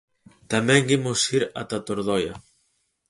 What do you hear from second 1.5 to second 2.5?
ata Tordoia.